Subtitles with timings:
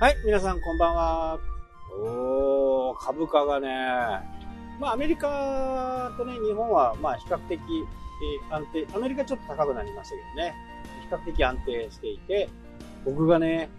[0.00, 1.40] はい、皆さんこんばんは。
[2.00, 3.68] おー、株価がね、
[4.78, 10.54] まあアメリカとね、日本はまあ比較的、えー安定、アメリカちょっと高くなりましたけどね、
[11.02, 12.48] 比較的安定していて、
[13.04, 13.70] 僕がね、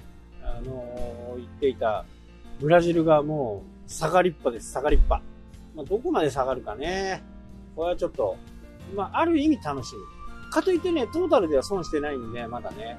[0.43, 2.03] あのー言っていた
[2.59, 5.21] ブラジルがもう下がりっぱです、下がりっぱ。
[5.73, 7.23] まあ、どこまで下がるかね。
[7.77, 8.35] これはちょっと、
[8.93, 10.51] まあある意味楽しみ。
[10.51, 12.97] かといってね、トータルでは損してないんで、まだね、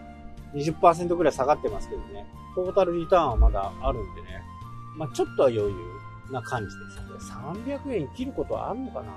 [0.55, 4.43] 20%ぐらい下がってますけどね、トータルリターンはまだあるんでね、
[4.97, 5.75] まあちょっとは余裕
[6.31, 7.33] な感じです。
[7.33, 9.13] 300円切ることはあるのかな？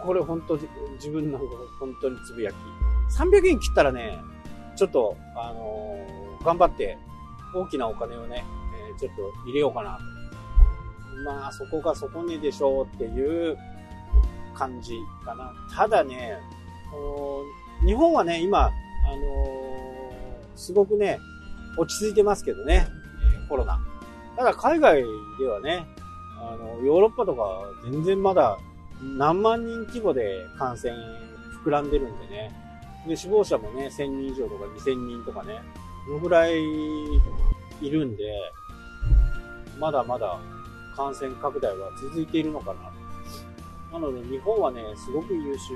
[0.00, 1.38] これ本当自分の
[1.80, 2.54] 本当につぶやき。
[3.16, 4.20] 300円切ったらね、
[4.76, 6.96] ちょっと、あのー頑張って
[7.52, 8.44] 大きなお金をね、
[8.90, 9.98] えーちょっと入れようかな。
[11.24, 13.56] まあそこが底値でしょうっていう
[14.54, 15.52] 感じかな。
[15.74, 16.38] ただね、
[17.84, 18.70] 日本はね、今、
[19.12, 19.58] あのー
[20.58, 21.20] すごくね、
[21.76, 22.88] 落ち着いてますけどね、
[23.48, 23.78] コロナ。
[24.36, 25.04] ただ海外
[25.38, 25.86] ではね、
[26.36, 27.42] あの、ヨーロッパとか
[27.90, 28.58] 全然まだ
[29.00, 30.92] 何万人規模で感染
[31.64, 32.52] 膨らんでるんでね。
[33.06, 35.60] で、死亡者もね、1000人以上とか2000人とかね、
[36.06, 36.60] そのぐらい
[37.80, 38.24] いるんで、
[39.78, 40.40] まだまだ
[40.96, 42.74] 感染拡大は続いているのか
[43.92, 43.98] な。
[43.98, 45.74] なので日本はね、すごく優秀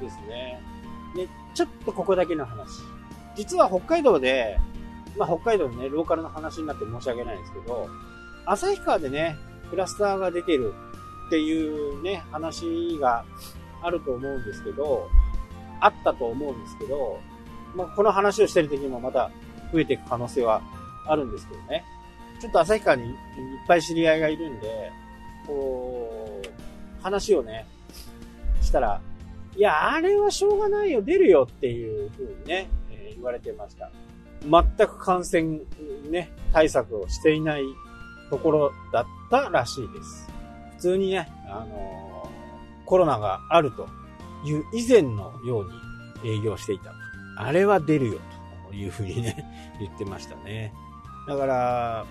[0.00, 0.60] ですね。
[1.14, 2.82] で、ちょっとここだけの話。
[3.36, 4.58] 実は北海道で、
[5.16, 7.88] まあ北海道のね、ローカルの話になって申し訳ないんですけど、
[8.46, 9.36] 旭川でね、
[9.70, 10.74] クラスターが出てる
[11.26, 13.24] っていうね、話が
[13.82, 15.08] あると思うんですけど、
[15.80, 17.18] あったと思うんですけど、
[17.74, 19.30] まあこの話をしてる時にもまた
[19.72, 20.62] 増えていく可能性は
[21.06, 21.84] あるんですけどね。
[22.40, 23.16] ちょっと旭川にいっ
[23.66, 24.92] ぱい知り合いがいるんで、
[25.46, 27.66] こう、話をね、
[28.60, 29.00] したら、
[29.56, 33.90] いや、あれはしょうがないよ、出るよっていう風にね、えー言われてました。
[34.42, 35.60] 全く感染、
[36.10, 37.62] ね、対策をしていない
[38.28, 40.28] ところだったらしいです。
[40.76, 43.88] 普通にね、あのーコロナがあると
[44.44, 46.92] いう以前のように営業していた。
[47.38, 48.20] あれは出るよ
[48.68, 49.46] というふうにね、
[49.80, 50.74] 言ってましたね。
[51.26, 52.04] だから、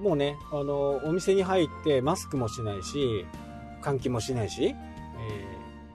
[0.00, 3.26] もうね、あのーお店に入ってマスクもしないし、
[3.82, 4.74] 換気もしないし、え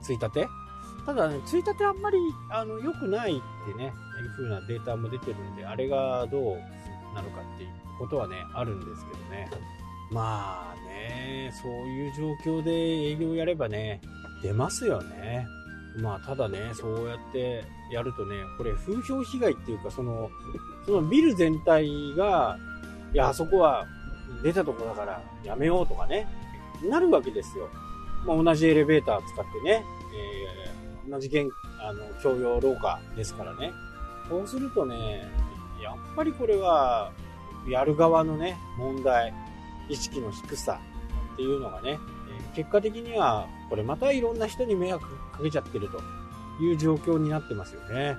[0.00, 0.46] ついたて
[1.10, 2.18] ただね、ついたてあんまり、
[2.50, 3.92] あの、良くないってね、いう
[4.36, 6.56] 風なデータも出てるんで、あれがどう
[7.16, 9.50] なのかっていうことはね、あるんですけどね。
[10.12, 12.12] まあね、そういう
[12.44, 14.00] 状況で営業やればね、
[14.40, 15.48] 出ますよね。
[16.00, 20.30] まあ、ただね、そうやってやるとね、これ風評被害っていうか、その、
[20.86, 22.56] そのビル全体が、
[23.12, 23.84] いや、あそこは
[24.44, 26.28] 出たとこだからやめようとかね、
[26.88, 27.68] なるわけですよ。
[28.24, 29.84] まあ、同じエレベーター使ってね、
[30.14, 31.48] えー同じ玄、
[31.80, 33.72] あの、共用廊下ですからね。
[34.28, 35.28] そうするとね、
[35.82, 37.12] やっぱりこれは、
[37.68, 39.34] やる側のね、問題、
[39.88, 40.80] 意識の低さ
[41.34, 41.98] っていうのがね、
[42.54, 46.00] 結果的には、これまたいろんな人に迷惑かけちゃってると
[46.62, 48.16] いう状況になってますよね。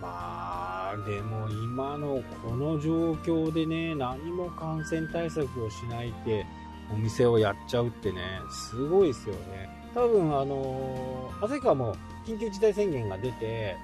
[0.00, 6.46] まあ、でも今のこの状況でね、何も感染対策をしないで、
[6.92, 9.68] お店をやっちゃうってね、すごいですよね。
[9.94, 11.96] 多分あのー、旭川も
[12.28, 13.76] 緊急事態宣言が出て、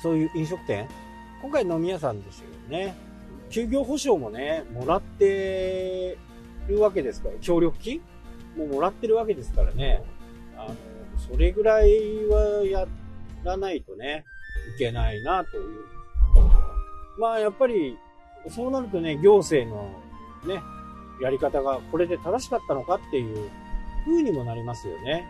[0.00, 0.88] そういう飲食店、
[1.42, 2.94] 今回飲み屋さんですよね。
[3.50, 6.16] 休業保障もね、もらって
[6.68, 8.00] るわけですから、協力金
[8.56, 10.02] ももらってるわけですからね。
[10.56, 10.74] あの、
[11.30, 11.90] それぐらい
[12.26, 12.86] はや
[13.42, 14.24] らないとね、
[14.76, 15.84] いけないなという。
[17.18, 17.98] まあやっぱり、
[18.48, 19.90] そうなるとね、行政の
[20.46, 20.62] ね、
[21.20, 23.50] やり方がこれで正しかったのかっていう
[24.04, 25.28] 風にもなりますよね。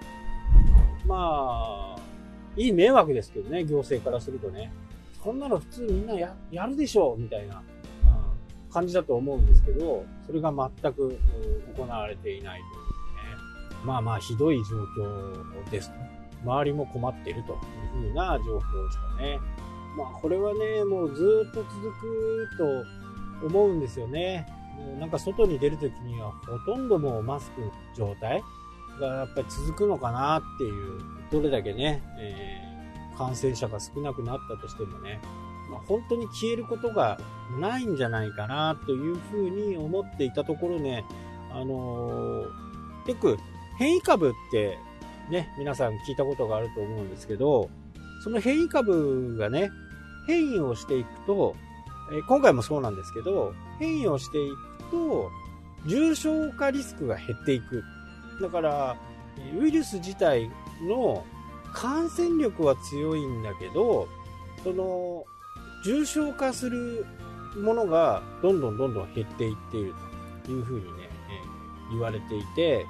[1.07, 2.08] まあ、
[2.57, 4.73] いい迷惑ですけどね、行政からするとね。
[5.23, 7.63] こんなの普通みんなややるでしょうみたいな
[8.71, 11.19] 感じだと思うんですけど、それが全く
[11.77, 13.85] 行われていないというね。
[13.85, 14.77] まあまあ、ひどい状
[15.65, 15.97] 況ですと。
[16.45, 19.39] 周りも困っているというふうな状況ですかね。
[19.97, 22.49] まあ、これはね、もうずっと続く
[23.41, 24.47] と思うんですよね。
[24.77, 27.63] もうなんか外に出るときにはほとんどもうマスク
[27.97, 28.43] 状態
[28.99, 31.01] がやっぱり続くのかなっていう、
[31.31, 32.69] どれだけね、えー
[33.19, 35.21] 感染者が少なくなったとしてもね、
[35.73, 37.19] まあ、本当に消えることが
[37.59, 41.05] ないんじゃないかなというふうに思っていたところね、
[41.53, 42.69] あのー
[43.09, 43.39] よく
[43.79, 44.79] 変異株って
[45.31, 47.71] ね、皆さん聞いたことがあると思うんですけど、
[48.23, 49.71] その変異株がね、
[50.27, 51.57] 変異をしていくと、
[52.13, 55.31] え今回もそうなんですけど、変異をしていくと、
[55.87, 57.83] 重症化リスクが減っていく。
[58.41, 58.97] だから、
[59.59, 60.51] ウイルス自体
[60.83, 61.25] の
[61.73, 64.09] 感染力は強いんだけど、
[64.65, 65.25] その、
[65.85, 67.07] 重症化する
[67.57, 69.95] ものがどんどんどんどん減っていっている
[70.45, 71.11] というふうにね、え、
[71.91, 72.87] 言われていて、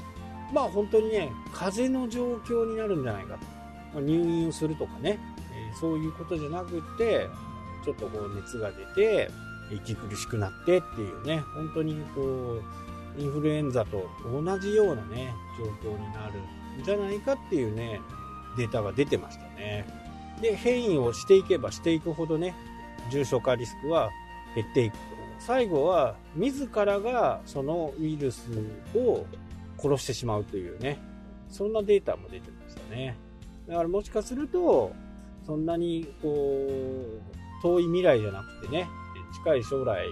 [0.53, 3.41] まあ本当にね、風邪の状況になるんじゃないかと。
[3.95, 5.19] まあ、入院をするとかね、
[5.53, 7.29] え、そういうことじゃなくって、
[7.85, 9.31] ちょっとこう熱が出て、
[9.71, 12.63] 息苦しくなってっていうね、本当にこう、
[13.19, 16.41] インフルエンザと同じようなね、状況になる
[16.81, 18.01] んじゃないかっていうね、
[18.57, 19.87] データが出てましたね。
[20.41, 22.55] で、変異をしていけばしていくほどね、
[23.11, 24.11] 重症化リスクは
[24.55, 24.95] 減っていく。
[25.41, 28.51] 最後は、自らがそのウイルス
[28.95, 29.25] を
[29.79, 30.99] 殺してしまうというね、
[31.49, 33.17] そんなデータも出てましたね。
[33.69, 34.93] だからもしかすると、
[35.47, 38.89] そんなにこう、遠い未来じゃなくてね、
[39.35, 40.07] 近い将来、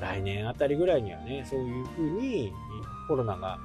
[0.00, 2.52] 来年あたりぐらいにはね、そういう風に
[3.08, 3.58] コロナが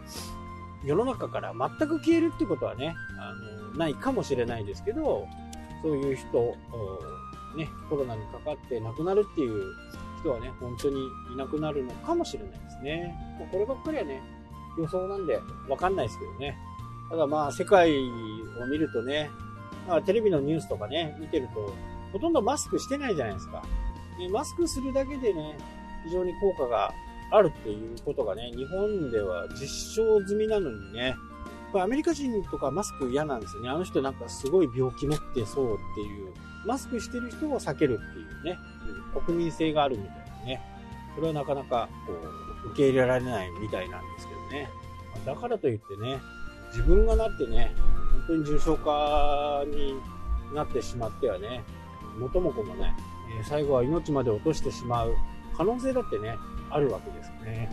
[0.83, 3.33] 世の中から全く消えるってことはね、あ
[3.71, 5.27] の、ないかもしれないですけど、
[5.81, 6.55] そういう人、
[7.57, 9.63] ね、コロナにかかって亡くなるっていう
[10.19, 10.95] 人はね、本当に
[11.33, 13.15] いなくなるのかもしれないですね。
[13.51, 14.21] こればっかりはね、
[14.77, 15.39] 予想なんで
[15.69, 16.57] わかんないですけどね。
[17.09, 19.29] ただまあ、世界を見るとね、
[19.87, 21.73] まあ、テレビのニュースとかね、見てると、
[22.11, 23.63] ほとんどマスクしてないじゃないですか。
[24.17, 25.57] ね、マスクするだけでね、
[26.05, 26.93] 非常に効果が
[27.31, 31.15] あるっていうことがね、日本では実証済みなのにね、
[31.75, 33.69] アメリカ人とかマスク嫌なんですよね。
[33.69, 36.33] あの人なんかすごい病気持ってそうっていう、
[36.65, 38.59] マスクしてる人を避けるっていうね、
[39.25, 40.61] 国民性があるみたいなね。
[41.15, 42.13] それはなかなかこ
[42.65, 44.69] う受け入れられないみたいなんですけどね。
[45.25, 46.21] だからといってね、
[46.69, 47.73] 自分がなってね、
[48.27, 49.95] 本当に重症化に
[50.53, 51.63] なってしまってはね、
[52.17, 52.95] 元も子もね、
[53.39, 55.15] え最後は命まで落としてしまう
[55.55, 56.35] 可能性だってね、
[56.69, 57.69] あるわけですね。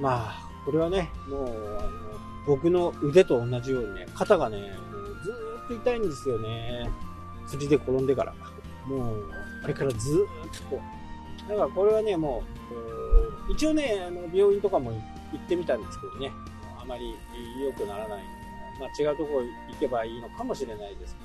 [0.00, 1.90] まあ、これはね、もう、あの
[2.46, 5.32] 僕の腕と同じようにね、肩がね、もうず
[5.64, 6.90] っと痛いんですよね。
[7.46, 8.34] 釣りで転んでから。
[8.86, 9.30] もう、
[9.62, 10.82] あれからずっとこ
[11.46, 11.48] う。
[11.48, 12.42] だからこれはね、も
[13.48, 14.98] う、一応ね、あの病院とかも行
[15.36, 16.32] ってみたんですけどね、
[16.80, 17.14] あまり
[17.62, 18.24] 良くならないので、
[18.80, 21.16] まあ、違うとこ行けばいいのかもしれないです、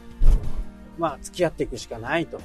[1.00, 2.40] まあ、付き合っていくしかないとい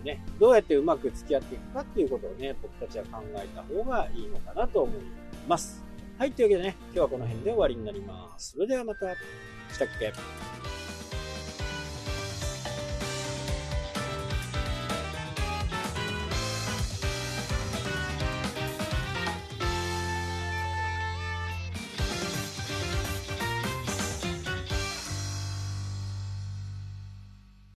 [0.00, 4.96] うね、どうやってうまく付き合っていくかっていうことをね、僕たちは考えた方がいいのかなと思い
[5.48, 5.84] ます。
[6.16, 8.52] はい、というわけでね、今日はこの辺で終わりになります。
[8.52, 9.14] それではまた、
[9.72, 10.75] したっけ